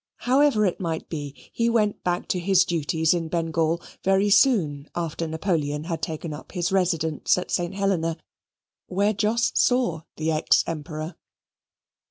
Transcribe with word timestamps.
However 0.21 0.65
it 0.65 0.79
might 0.79 1.09
be, 1.09 1.35
he 1.53 1.69
went 1.69 2.03
back 2.03 2.27
to 2.29 2.39
his 2.39 2.65
duties 2.65 3.13
in 3.13 3.27
Bengal 3.27 3.79
very 4.03 4.31
soon 4.31 4.89
after 4.95 5.27
Napoleon 5.27 5.83
had 5.83 6.01
taken 6.01 6.33
up 6.33 6.53
his 6.53 6.71
residence 6.71 7.37
at 7.37 7.51
St. 7.51 7.75
Helena, 7.75 8.17
where 8.87 9.13
Jos 9.13 9.51
saw 9.53 10.01
the 10.15 10.31
ex 10.31 10.63
Emperor. 10.65 11.13